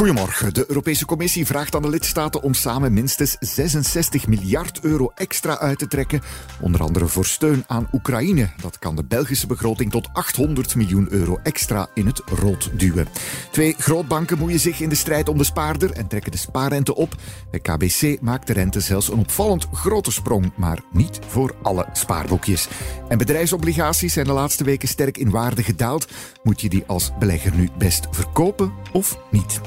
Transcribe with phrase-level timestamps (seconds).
[0.00, 0.54] Goedemorgen.
[0.54, 5.78] De Europese Commissie vraagt aan de lidstaten om samen minstens 66 miljard euro extra uit
[5.78, 6.20] te trekken.
[6.60, 8.50] Onder andere voor steun aan Oekraïne.
[8.60, 13.08] Dat kan de Belgische begroting tot 800 miljoen euro extra in het rood duwen.
[13.50, 17.14] Twee grootbanken moeien zich in de strijd om de spaarder en trekken de spaarrente op.
[17.50, 22.68] Bij KBC maakt de rente zelfs een opvallend grote sprong, maar niet voor alle spaarboekjes.
[23.08, 26.06] En bedrijfsobligaties zijn de laatste weken sterk in waarde gedaald.
[26.42, 29.60] Moet je die als belegger nu best verkopen of niet?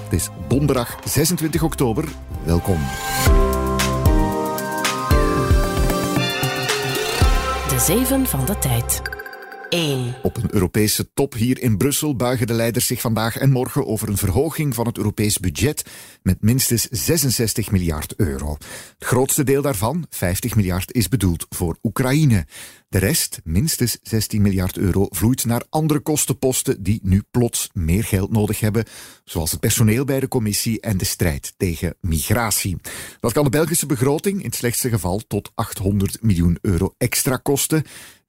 [0.48, 2.04] Donderdag 26 oktober.
[2.44, 2.80] Welkom.
[7.70, 9.13] De Zeven van de Tijd.
[9.74, 10.16] 1.
[10.24, 14.10] Op een Europese top hier in Brussel buigen de leiders zich vandaag en morgen over
[14.10, 15.86] een verhoging van het Europees budget
[16.22, 18.58] met minstens 66 miljard euro.
[18.98, 22.46] Het grootste deel daarvan, 50 miljard, is bedoeld voor Oekraïne.
[22.90, 28.32] De rest, minstens 16 miljard euro, vloeit naar andere kostenposten die nu plots meer geld
[28.32, 28.86] nodig hebben,
[29.24, 32.78] zoals het personeel bij de commissie en de strijd tegen migratie.
[33.20, 37.84] Dat kan de Belgische begroting in het slechtste geval tot 800 miljoen euro extra kosten.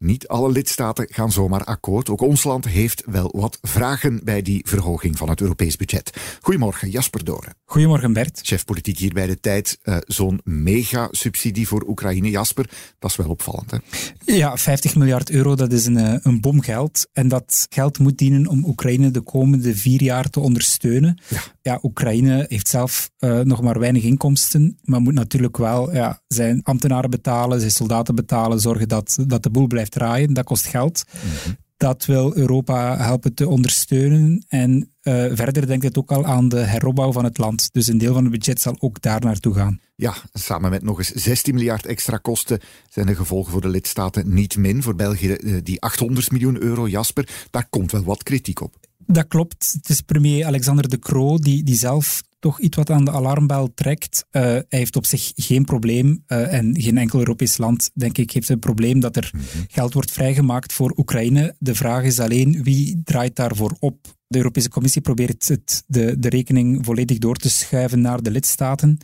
[0.05, 2.09] Niet alle lidstaten gaan zomaar akkoord.
[2.09, 6.17] Ook ons land heeft wel wat vragen bij die verhoging van het Europees budget.
[6.41, 7.55] Goedemorgen, Jasper Doren.
[7.65, 8.41] Goedemorgen, Bert.
[8.43, 9.79] Chef politiek hier bij de tijd.
[9.85, 13.71] Uh, Zo'n mega-subsidie voor Oekraïne, Jasper, dat is wel opvallend.
[13.71, 13.79] Hè?
[14.25, 17.09] Ja, 50 miljard euro, dat is een, eh, een bom geld.
[17.13, 21.21] En dat geld moet dienen om Oekraïne de komende vier jaar te ondersteunen.
[21.29, 26.21] Ja, ja Oekraïne heeft zelf uh, nog maar weinig inkomsten, maar moet natuurlijk wel ja,
[26.27, 30.35] zijn ambtenaren betalen, zijn soldaten betalen, zorgen dat, dat de boel blijft draaien.
[30.35, 31.05] Dat kost geld.
[31.13, 31.57] Mm -hmm.
[31.77, 34.45] Dat wil Europa helpen te ondersteunen.
[34.49, 37.69] En uh, verder denkt het ook al aan de heropbouw van het land.
[37.73, 39.81] Dus een deel van het budget zal ook daar naartoe gaan.
[39.95, 44.35] Ja, samen met nog eens 16 miljard extra kosten zijn de gevolgen voor de lidstaten
[44.35, 44.83] niet min.
[44.83, 48.77] Voor België die 800 miljoen euro, Jasper, daar komt wel wat kritiek op.
[49.07, 49.73] Dat klopt.
[49.77, 53.75] Het is premier Alexander De Croo die, die zelf toch iets wat aan de alarmbel
[53.75, 54.27] trekt.
[54.33, 58.31] Uh, hij heeft op zich geen probleem, uh, en geen enkel Europees land, denk ik,
[58.31, 59.65] heeft een probleem dat er -hmm.
[59.69, 61.55] geld wordt vrijgemaakt voor Oekraïne.
[61.59, 64.17] De vraag is alleen, wie draait daarvoor op?
[64.27, 68.99] De Europese Commissie probeert het, de, de rekening volledig door te schuiven naar de lidstaten.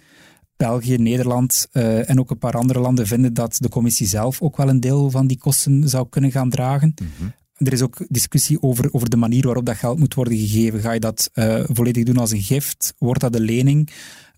[0.56, 4.56] België, Nederland uh, en ook een paar andere landen vinden dat de commissie zelf ook
[4.56, 6.94] wel een deel van die kosten zou kunnen gaan dragen.
[6.97, 7.32] -hmm.
[7.60, 10.81] Er is ook discussie over, over de manier waarop dat geld moet worden gegeven.
[10.81, 12.94] Ga je dat uh, volledig doen als een gift?
[12.98, 13.91] Wordt dat een lening?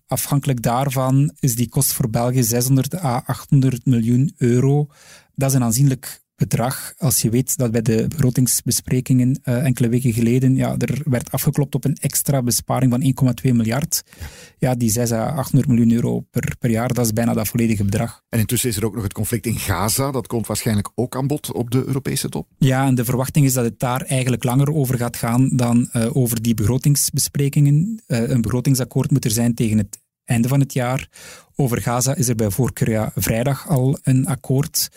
[0.07, 4.87] Afhankelijk daarvan is die kost voor België 600 à 800 miljoen euro.
[5.35, 6.93] Dat is een aanzienlijk bedrag.
[6.97, 11.75] Als je weet dat bij de begrotingsbesprekingen uh, enkele weken geleden ja, er werd afgeklopt
[11.75, 14.03] op een extra besparing van 1,2 miljard.
[14.57, 17.83] Ja, die 6 à 800 miljoen euro per, per jaar, dat is bijna dat volledige
[17.83, 18.21] bedrag.
[18.29, 20.11] En intussen is er ook nog het conflict in Gaza.
[20.11, 22.47] Dat komt waarschijnlijk ook aan bod op de Europese top.
[22.57, 26.15] Ja, en de verwachting is dat het daar eigenlijk langer over gaat gaan dan uh,
[26.15, 28.01] over die begrotingsbesprekingen.
[28.07, 31.09] Uh, een begrotingsakkoord moet er zijn tegen het einde van het jaar.
[31.55, 34.89] Over Gaza is er bij voorkeur ja, vrijdag al een akkoord.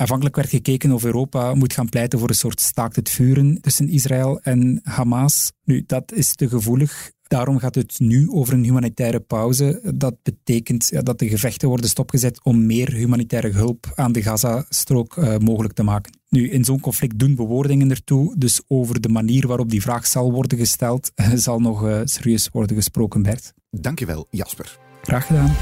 [0.00, 3.88] Aanvankelijk werd gekeken of Europa moet gaan pleiten voor een soort staakt het vuren tussen
[3.88, 5.52] Israël en Hamas.
[5.64, 7.10] Nu, dat is te gevoelig.
[7.22, 9.92] Daarom gaat het nu over een humanitaire pauze.
[9.94, 15.16] Dat betekent ja, dat de gevechten worden stopgezet om meer humanitaire hulp aan de Gazastrook
[15.16, 16.18] uh, mogelijk te maken.
[16.28, 20.32] Nu, in zo'n conflict doen bewoordingen ertoe, dus over de manier waarop die vraag zal
[20.32, 23.52] worden gesteld, zal nog uh, serieus worden gesproken, Bert.
[23.70, 24.78] Dankjewel, Jasper.
[25.02, 25.54] Graag gedaan.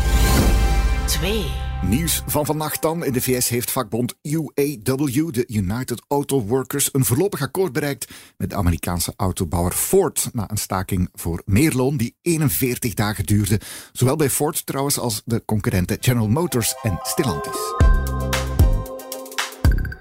[1.06, 1.67] 2.
[1.82, 3.04] Nieuws van vannacht dan.
[3.04, 8.50] In de VS heeft vakbond UAW, de United Auto Workers, een voorlopig akkoord bereikt met
[8.50, 13.60] de Amerikaanse autobouwer Ford na een staking voor meer loon die 41 dagen duurde.
[13.92, 18.07] Zowel bij Ford trouwens als de concurrenten General Motors en Stellantis.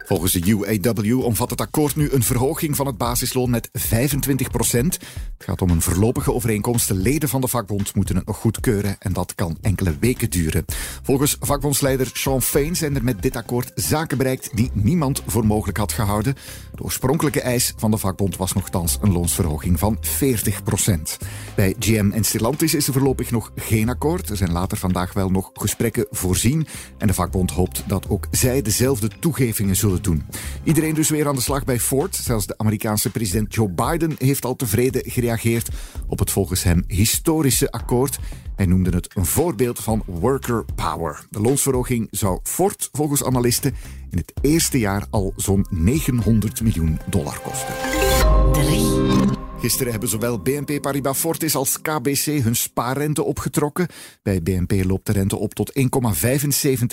[0.07, 4.93] Volgens de UAW omvat het akkoord nu een verhoging van het basisloon met 25 procent.
[4.93, 6.87] Het gaat om een voorlopige overeenkomst.
[6.87, 10.65] De leden van de vakbond moeten het nog goedkeuren en dat kan enkele weken duren.
[11.03, 15.77] Volgens vakbondsleider Sean Fain zijn er met dit akkoord zaken bereikt die niemand voor mogelijk
[15.77, 16.35] had gehouden.
[16.75, 21.17] De oorspronkelijke eis van de vakbond was nogthans een loonsverhoging van 40 procent.
[21.55, 24.29] Bij GM en Stellantis is er voorlopig nog geen akkoord.
[24.29, 26.67] Er zijn later vandaag wel nog gesprekken voorzien
[26.97, 30.23] en de vakbond hoopt dat ook zij dezelfde toegevingen zullen doen.
[30.63, 32.15] Iedereen dus weer aan de slag bij Ford.
[32.15, 35.69] Zelfs de Amerikaanse president Joe Biden heeft al tevreden gereageerd
[36.07, 38.19] op het volgens hem historische akkoord.
[38.55, 41.25] Hij noemde het een voorbeeld van worker power.
[41.29, 43.75] De loonsverhoging zou Ford volgens analisten
[44.09, 47.73] in het eerste jaar al zo'n 900 miljoen dollar kosten.
[49.59, 53.87] Gisteren hebben zowel BNP Paribas Fortis als KBC hun spaarrente opgetrokken.
[54.23, 55.83] Bij BNP loopt de rente op tot 1,75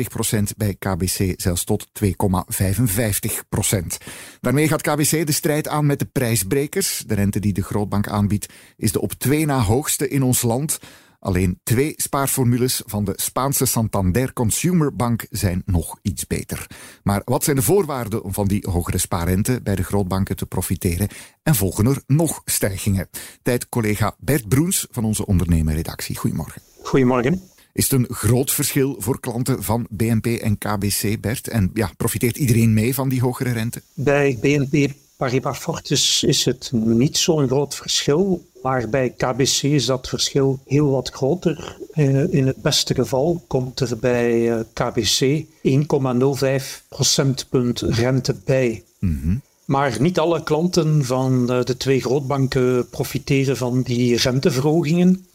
[0.09, 3.99] procent, bij KBC zelfs tot 2,55 procent.
[4.41, 7.05] Daarmee gaat KBC de strijd aan met de prijsbrekers.
[7.07, 10.79] De rente die de grootbank aanbiedt is de op twee na hoogste in ons land.
[11.25, 16.67] Alleen twee spaarformules van de Spaanse Santander Consumer Bank zijn nog iets beter.
[17.03, 21.09] Maar wat zijn de voorwaarden om van die hogere spaarrente bij de grootbanken te profiteren?
[21.43, 23.09] En volgen er nog stijgingen?
[23.43, 26.17] Tijd collega Bert Broens van onze ondernemerredactie.
[26.17, 26.63] Goedemorgen.
[26.83, 27.43] Goedemorgen.
[27.73, 31.49] Is het een groot verschil voor klanten van BNP en KBC, Bert?
[31.49, 33.83] En ja, profiteert iedereen mee van die hogere rente?
[33.95, 38.45] Bij BNP Paribas Fortis is het niet zo'n groot verschil.
[38.63, 41.77] Maar bij KBC is dat verschil heel wat groter.
[41.93, 48.83] Eh, in het beste geval komt er bij eh, KBC 1,05 procentpunt rente bij.
[48.99, 49.37] Mhm.
[49.65, 55.27] Maar niet alle klanten van eh, de twee grootbanken profiteren van die renteverhogingen.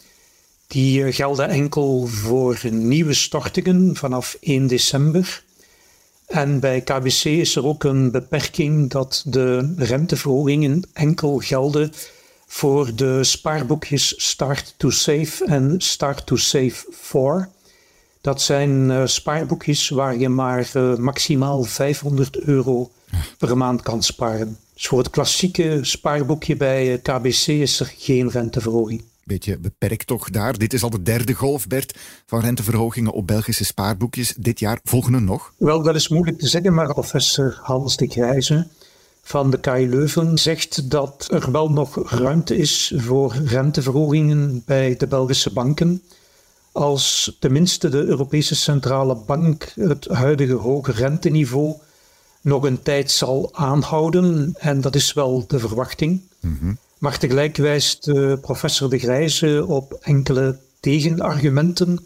[0.68, 5.44] Die gelden enkel voor nieuwe stortingen vanaf 1 december.
[6.30, 11.92] En bij KBC is er ook een beperking dat de renteverhogingen enkel gelden
[12.48, 17.50] voor de spaarboekjes Start to Save en Start to Save for.
[18.22, 22.92] Dat zijn uh, spaarboekjes waar je maar uh, maximaal 500 euro
[23.38, 24.58] per maand kan sparen.
[24.74, 29.04] Dus voor het klassieke spaarboekje bij eh, KBC is er geen renteverhoging.
[29.30, 30.58] Beetje beperkt toch daar.
[30.58, 34.34] Dit is al de derde golf, Bert, van renteverhogingen op Belgische spaarboekjes.
[34.38, 35.54] Dit jaar volgen er nog?
[35.58, 38.68] Wel, dat is moeilijk te zeggen, maar professor Hans de Grijze
[39.22, 45.08] van de KU Leuven zegt dat er wel nog ruimte is voor renteverhogingen bij de
[45.08, 46.02] Belgische banken.
[46.72, 51.76] Als tenminste de Europese Centrale Bank het huidige hoge renteniveau
[52.42, 56.22] nog een tijd zal aanhouden, en dat is wel de verwachting.
[56.40, 56.74] Mhm.
[57.00, 58.12] Maar tegelijk wijst
[58.42, 62.00] professor De Grijze op enkele tegenargumenten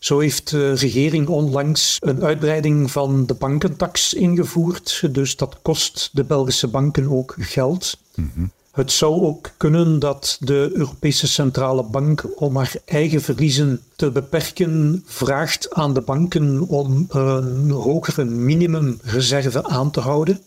[0.00, 5.08] zo heeft de regering onlangs een uitbreiding van de bankentax ingevoerd.
[5.10, 7.98] Dus dat kost de Belgische banken ook geld.
[8.14, 8.46] Mhm.
[8.70, 15.02] Het zou ook kunnen dat de Europese Centrale Bank, om haar eigen verliezen te beperken,
[15.06, 20.40] vraagt aan de banken om een hogere minimumreserve aan te houden.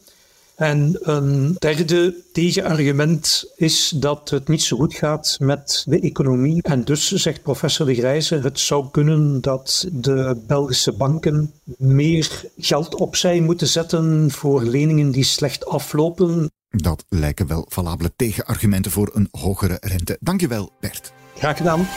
[0.56, 6.62] En een derde tegenargument is dat het niet zo goed gaat met de economie.
[6.62, 12.96] En dus, zegt professor De Grijze, het zou kunnen dat de Belgische banken meer geld
[12.96, 16.52] opzij moeten zetten voor leningen die slecht aflopen.
[16.70, 20.18] Dat lijken wel valabele tegenargumenten voor een hogere rente.
[20.20, 21.14] Dankjewel, Bert.
[21.36, 21.88] Graag gedaan.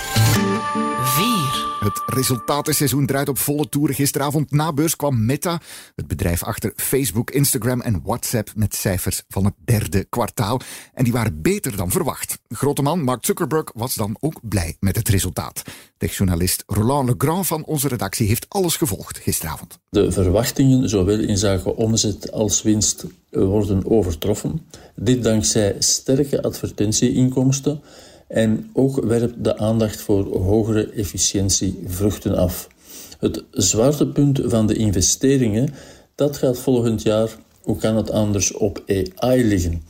[1.87, 2.03] 4.
[2.05, 3.95] Het resultatenseizoen draait op volle toeren.
[3.95, 5.61] Gisteravond na beurs kwam Meta,
[5.95, 10.61] het bedrijf achter Facebook, Instagram en WhatsApp, met cijfers van het derde kwartaal.
[10.95, 12.39] En die waren beter dan verwacht.
[12.49, 15.63] Grote man Mark Zuckerberg was dan ook blij met het resultaat.
[15.97, 19.79] Techjournalist Roland Legrand van onze redactie heeft alles gevolgd gisteravond.
[19.89, 24.67] De verwachtingen, zowel in zaken omzet als winst, worden overtroffen.
[24.95, 27.81] Dit dankzij sterke advertentieinkomsten
[28.27, 32.69] en ook werpt de aandacht voor hogere efficiëntie vruchten af.
[33.19, 35.75] Het zwaartepunt van de investeringen,
[36.15, 37.31] dat gaat volgend jaar,
[37.63, 38.83] hoe kan het anders, op
[39.17, 39.83] AI liggen.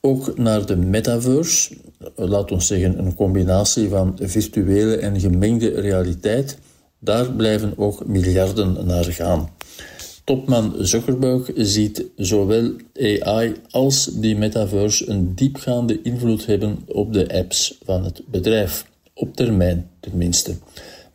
[0.00, 1.76] Ook naar de metaverse,
[2.16, 6.58] laat ons zeggen een combinatie van virtuele en gemengde realiteit,
[6.98, 9.48] daar blijven ook miljarden naar gaan.
[10.24, 12.72] Topman Zuckerberg ziet zowel
[13.20, 18.86] AI als die metaverse een diepgaande invloed hebben op de apps van het bedrijf.
[19.14, 20.54] Op termijn tenminste.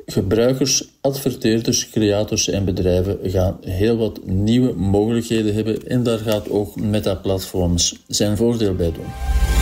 [0.06, 6.76] Gebruikers, adverteerders, creators en bedrijven gaan heel wat nieuwe mogelijkheden hebben en daar gaat ook
[6.76, 9.57] Meta Platforms zijn voordeel bij doen.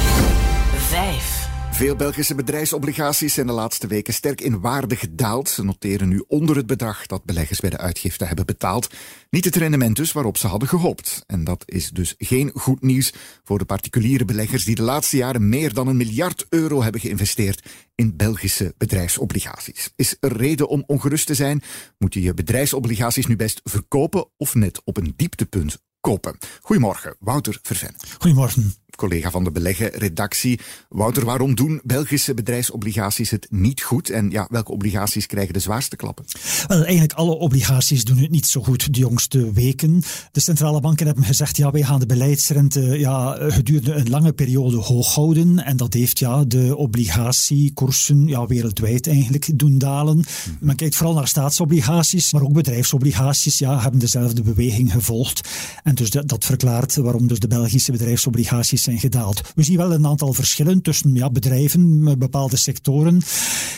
[1.75, 5.49] Veel Belgische bedrijfsobligaties zijn de laatste weken sterk in waarde gedaald.
[5.49, 8.93] Ze noteren nu onder het bedrag dat beleggers bij de uitgifte hebben betaald.
[9.29, 11.23] Niet het rendement dus waarop ze hadden gehoopt.
[11.27, 13.13] En dat is dus geen goed nieuws
[13.43, 17.65] voor de particuliere beleggers die de laatste jaren meer dan een miljard euro hebben geïnvesteerd
[17.95, 19.91] in Belgische bedrijfsobligaties.
[19.95, 21.61] Is er reden om ongerust te zijn?
[21.97, 26.37] Moet je je bedrijfsobligaties nu best verkopen of net op een dieptepunt kopen.
[26.61, 27.95] Goedemorgen, Wouter Verven.
[28.19, 30.59] Goedemorgen collega van de beleggen-redactie.
[30.89, 34.09] Wouter, waarom doen Belgische bedrijfsobligaties het niet goed?
[34.09, 36.25] En ja, welke obligaties krijgen de zwaarste klappen?
[36.67, 40.03] Wel, eigenlijk alle obligaties doen het niet zo goed de jongste weken.
[40.31, 44.77] De centrale banken hebben gezegd, ja, wij gaan de beleidsrente ja, gedurende een lange periode
[44.77, 45.65] hoog houden.
[45.65, 50.17] En dat heeft ja, de obligatiekoersen ja, wereldwijd eigenlijk doen dalen.
[50.17, 50.25] Mhm.
[50.59, 55.49] Men kijkt vooral naar staatsobligaties, maar ook bedrijfsobligaties ja, hebben dezelfde beweging gevolgd.
[55.83, 59.41] En dus dat, dat verklaart waarom dus de Belgische bedrijfsobligaties zijn gedaald.
[59.55, 63.21] We zien wel een aantal verschillen tussen ja, bedrijven, met bepaalde sectoren.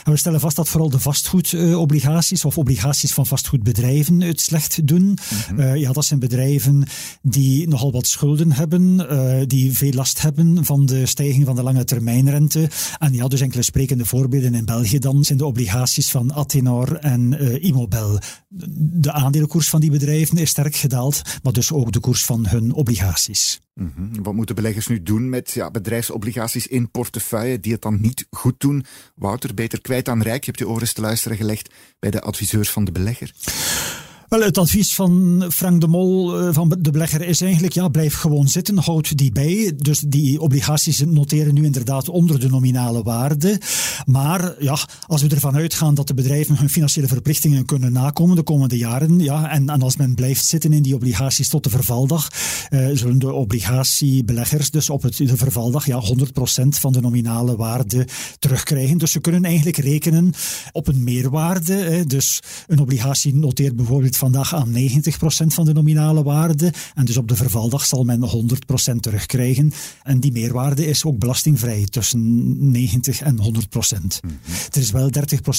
[0.03, 5.17] En we stellen vast dat vooral de vastgoedobligaties of obligaties van vastgoedbedrijven het slecht doen.
[5.47, 5.59] Mhm.
[5.59, 6.83] Eh, ja, dat zijn bedrijven
[7.21, 11.63] die nogal wat schulden hebben, uh, die veel last hebben van de stijging van de
[11.63, 12.69] lange termijnrente.
[12.99, 17.37] En ja, dus enkele sprekende voorbeelden in België dan zijn de obligaties van Athenor en
[17.41, 18.19] uh, Immobel.
[18.49, 22.71] De aandelenkoers van die bedrijven is sterk gedaald, maar dus ook de koers van hun
[22.71, 23.59] obligaties.
[23.73, 24.21] Mhm.
[24.23, 28.59] Wat moeten beleggers nu doen met ja, bedrijfsobligaties in portefeuille die het dan niet goed
[28.59, 28.85] doen?
[29.15, 30.39] Wouter, beter kwijt aan rijk.
[30.43, 33.31] Je hebt je oren te luisteren gelegd bij de adviseurs van de belegger.
[34.27, 38.15] Wel, het advies van Frank de Mol eh, van de belegger is eigenlijk, ja, blijf
[38.15, 39.73] gewoon zitten, houd die bij.
[39.77, 43.61] Dus die obligaties noteren nu inderdaad onder de nominale waarde.
[44.05, 48.43] Maar ja, als we ervan uitgaan dat de bedrijven hun financiële verplichtingen kunnen nakomen de
[48.43, 52.29] komende jaren, ja, en, en als men blijft zitten in die obligaties tot de vervaldag,
[52.69, 58.07] eh, zullen de obligatiebeleggers dus op het, de vervaldag ja, 100% van de nominale waarde
[58.39, 58.97] terugkrijgen.
[58.97, 60.33] Dus ze kunnen eigenlijk rekenen
[60.71, 62.05] op een meerwaarde.
[62.07, 64.77] Dus een obligatie noteert bijvoorbeeld vandaag aan 90%
[65.47, 66.73] van de nominale waarde.
[66.95, 68.29] En dus op de vervaldag zal men
[68.91, 69.71] 100% terugkrijgen.
[70.03, 73.39] En die meerwaarde is ook belastingvrij tussen 90 en 100%.
[73.41, 74.39] Mm
[74.71, 75.09] Er is wel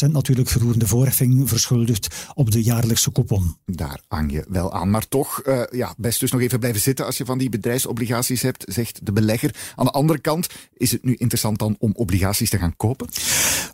[0.06, 3.56] 30% natuurlijk verroerende voorheffing verschuldigd op de jaarlijkse coupon.
[3.66, 4.90] Daar hang je wel aan.
[4.90, 8.42] Maar toch, uh, ja, best dus nog even blijven zitten als je van die bedrijfsobligaties
[8.42, 9.54] hebt, zegt de belegger.
[9.76, 10.46] Aan de andere kant,
[10.76, 13.08] is het nu interessant dan om obligaties te gaan kopen?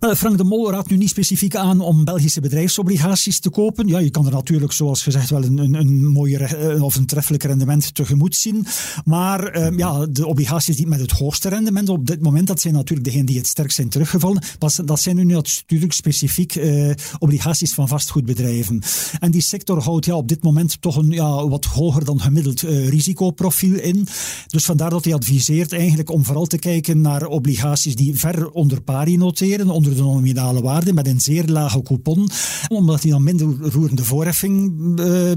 [0.01, 3.87] Wel, Frank de Mol raadt nu niet specifiek aan om Belgische bedrijfsobligaties te kopen.
[3.87, 7.43] Ja, je kan er natuurlijk zoals gezegd, wel een, een, een eh, of een treffelijk
[7.43, 8.67] rendement tegemoet zien.
[9.05, 12.75] Maar ehm, ja, de obligaties die met het hoogste rendement op dit moment, dat zijn
[12.75, 14.43] natuurlijk degenen die het sterkst zijn teruggevallen.
[14.85, 18.83] Dat zijn nu natuurlijk specifiek uh, obligaties van vastgoedbedrijven.
[19.21, 22.63] En die sector houdt ja, op dit moment toch een ja, wat hoger dan gemiddeld
[22.63, 24.07] uh, risicoprofiel in.
[24.47, 28.83] Dus vandaar dat hij adviseert eigenlijk om vooral te kijken naar obligaties die ver onder
[28.83, 32.29] pari noteren, onder de nominale waarde, met een zeer lage coupon,
[32.69, 34.64] omdat die dan minder roerende voorheffing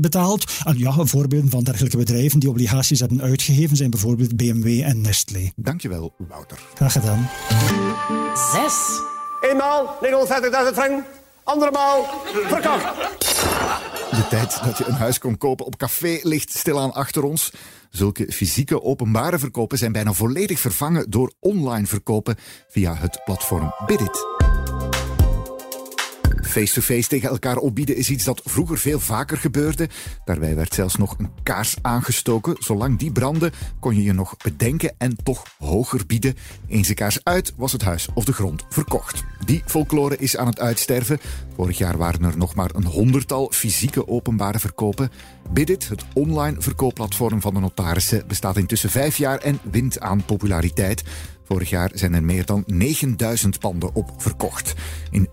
[0.02, 0.52] betaald.
[0.64, 5.52] En ja, voorbeelden van dergelijke bedrijven die obligaties hebben uitgegeven zijn bijvoorbeeld BMW en Nestlé.
[5.56, 6.60] Dankjewel, Wouter.
[6.74, 7.30] Graag gedaan.
[8.54, 8.76] Zes.
[9.42, 11.04] Eenmaal 950.000 frank,
[11.44, 12.06] andermaal
[12.48, 12.84] verkocht.
[14.12, 17.52] De tijd dat je een huis kon kopen op café ligt stilaan achter ons.
[17.90, 22.36] Zulke fysieke openbare verkopen zijn bijna volledig vervangen door online verkopen
[22.70, 24.37] via het platform Bidit.
[26.58, 29.90] Face-to-face tegen elkaar opbieden is iets dat vroeger veel vaker gebeurde.
[30.26, 32.56] Daarbij werd zelfs nog een kaars aangestoken.
[32.60, 36.36] Zolang die brandde, kon je je nog bedenken en toch hoger bieden.
[36.68, 39.24] Eens de kaars uit, was het huis of de grond verkocht.
[39.46, 41.20] Die folklore is aan het uitsterven.
[41.58, 45.12] Vorig jaar waren er nog maar een honderdtal fysieke openbare verkopen.
[45.50, 51.04] Bidit, het online verkoopplatform van de notarissen, bestaat intussen vijf jaar en wint aan populariteit.
[51.44, 54.74] Vorig jaar zijn er meer dan 9000 panden op verkocht.
[55.12, 55.32] In 35%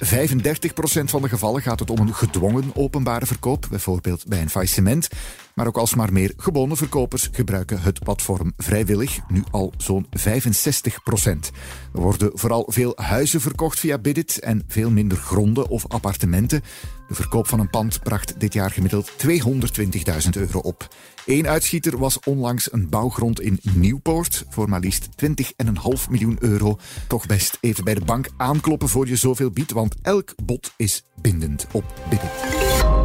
[1.05, 5.09] van de gevallen gaat het om een gedwongen openbare verkoop, bijvoorbeeld bij een faillissement.
[5.55, 11.51] Maar ook alsmaar meer gewone verkopers gebruiken het platform vrijwillig, nu al zo'n 65 procent.
[11.95, 16.63] Er worden vooral veel huizen verkocht via Bidit en veel minder gronden of appartementen.
[17.09, 20.89] De verkoop van een pand bracht dit jaar gemiddeld 220.000 euro op.
[21.27, 26.79] Eén uitschieter was onlangs een bouwgrond in Nieuwpoort voor maar liefst 20,5 miljoen euro.
[27.09, 31.05] Toch best even bij de bank aankloppen voor je zoveel biedt, want elk bod is
[31.21, 32.31] bindend op Bidit.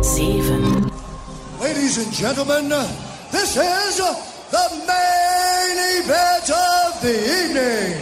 [0.02, 1.09] 7.
[1.60, 2.70] Ladies and gentlemen,
[3.32, 3.98] this is
[4.50, 7.96] the main event of the evening.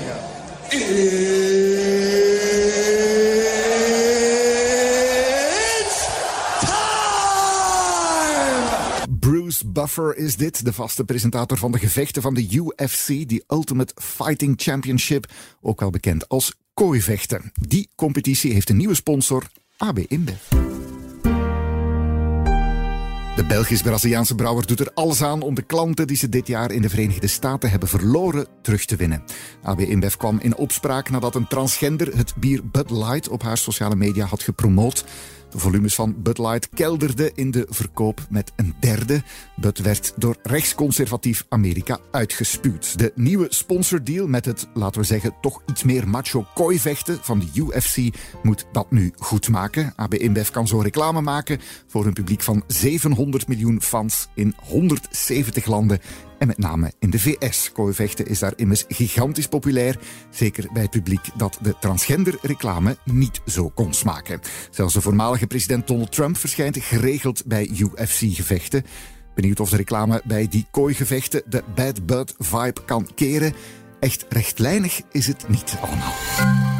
[5.49, 6.07] It's
[6.59, 7.49] time!
[9.19, 13.93] Bruce Buffer is dit, de vaste presentator van de gevechten van de UFC, de Ultimate
[14.01, 17.51] Fighting Championship, ook wel bekend als kooivechten.
[17.53, 19.43] Die competitie heeft een nieuwe sponsor,
[19.77, 20.41] AB InBev.
[23.37, 26.81] De Belgisch-Braziliaanse brouwer doet er alles aan om de klanten die ze dit jaar in
[26.81, 29.23] de Verenigde Staten hebben verloren terug te winnen.
[29.63, 33.95] AB InBev kwam in opspraak nadat een transgender het bier Bud Light op haar sociale
[33.95, 35.05] media had gepromoot.
[35.49, 39.23] De volumes van Bud Light kelderden in de verkoop met een derde.
[39.55, 42.99] Bud werd door rechtsconservatief Amerika uitgespuwd.
[42.99, 47.47] De nieuwe sponsordeal met het, laten we zeggen, toch iets meer macho kooivechten van de
[47.53, 49.93] UFC moet dat nu goed maken.
[49.95, 55.65] AB InBev kan zo reclame maken voor een publiek van 700 miljoen fans in 170
[55.65, 55.99] landen
[56.37, 57.71] en met name in de VS.
[57.71, 59.99] Kooivechten is daar immers gigantisch populair.
[60.29, 64.39] Zeker bij het publiek dat de transgender-reclame niet zo kon smaken.
[64.69, 68.83] Zelfs de voormalige president Donald Trump verschijnt geregeld bij UFC-gevechten.
[69.35, 73.53] Benieuwd of de reclame bij die kooigevechten de Bad Bud vibe kan keren.
[73.99, 76.76] Echt rechtlijnig is het niet allemaal.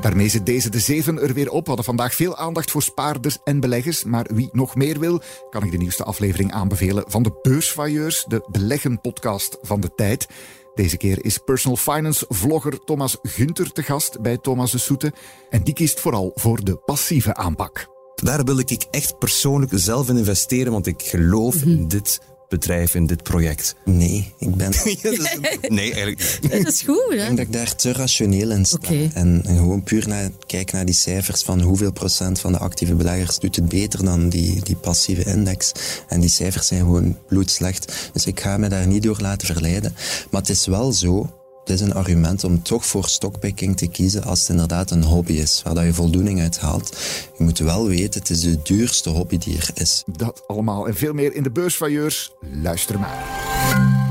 [0.00, 1.60] Daarmee zit deze de zeven er weer op.
[1.60, 4.04] We hadden vandaag veel aandacht voor spaarders en beleggers.
[4.04, 8.46] Maar wie nog meer wil, kan ik de nieuwste aflevering aanbevelen van de Beursvailleurs, de
[8.50, 10.26] beleggen-podcast van de tijd.
[10.74, 15.12] Deze keer is personal finance vlogger Thomas Gunter te gast bij Thomas de Soete.
[15.50, 17.86] En die kiest vooral voor de passieve aanpak.
[18.14, 23.06] Daar wil ik echt persoonlijk zelf in investeren, want ik geloof in dit bedrijf in
[23.06, 23.74] dit project?
[23.84, 24.72] Nee, ik ben...
[25.68, 27.14] nee, eigenlijk Dat is goed, hè?
[27.14, 28.76] Ik denk dat ik daar te rationeel in sta.
[28.76, 29.10] Oké.
[29.14, 32.94] En, en gewoon puur naar, kijken naar die cijfers van hoeveel procent van de actieve
[32.94, 35.72] beleggers doet het beter dan die, die passieve index.
[36.08, 38.10] En die cijfers zijn gewoon bloedslecht.
[38.12, 39.94] Dus ik ga me daar niet door laten verleiden.
[40.30, 41.37] Maar het is wel zo
[41.68, 45.32] het is een argument om toch voor stockpicking te kiezen als het inderdaad een hobby
[45.32, 46.96] is, waar dat je voldoening uit haalt.
[47.38, 50.02] Je moet wel weten, het is de duurste hobby die er is.
[50.06, 52.32] Dat allemaal en veel meer in de beursvailleurs.
[52.62, 53.24] Luister maar.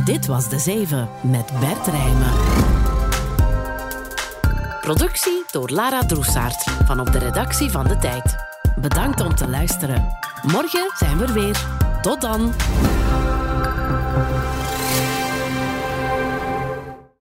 [0.05, 2.31] Dit was De Zeven met Bert Rijmen.
[4.81, 8.35] Productie door Lara Droesaert van op de redactie van De Tijd.
[8.81, 10.17] Bedankt om te luisteren.
[10.41, 11.67] Morgen zijn we er weer.
[12.01, 12.53] Tot dan.